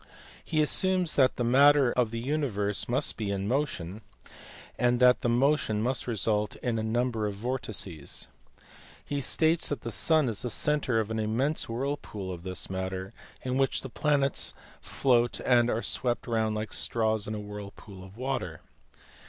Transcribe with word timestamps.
He 0.43 0.63
assumes 0.63 1.13
that 1.13 1.35
the 1.35 1.43
matter 1.43 1.91
of 1.91 2.09
the 2.09 2.17
universe 2.17 2.89
must 2.89 3.17
be 3.17 3.29
in 3.29 3.47
motion, 3.47 4.01
and 4.75 4.99
that 4.99 5.21
the 5.21 5.29
motion 5.29 5.79
must 5.83 6.07
result 6.07 6.55
in 6.55 6.79
a 6.79 6.83
number 6.83 7.27
of 7.27 7.35
vortices. 7.35 8.27
He 9.05 9.21
states 9.21 9.69
that 9.69 9.81
the 9.81 9.91
sun 9.91 10.27
is 10.27 10.41
the 10.41 10.49
centre 10.49 10.99
of 10.99 11.11
an 11.11 11.19
immense 11.19 11.69
whirlpool 11.69 12.31
of 12.33 12.41
this 12.41 12.67
matter, 12.67 13.13
in 13.43 13.59
which 13.59 13.81
the 13.81 13.89
planets 13.89 14.55
float 14.81 15.39
and 15.45 15.69
are 15.69 15.83
swept 15.83 16.25
round 16.25 16.55
like 16.55 16.73
straws 16.73 17.27
in 17.27 17.35
a 17.35 17.39
whirlpool 17.39 18.03
of 18.03 18.17
water. 18.17 18.61